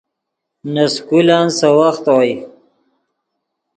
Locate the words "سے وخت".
1.57-2.03